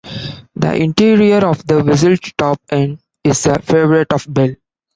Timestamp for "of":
1.45-1.63, 4.13-4.25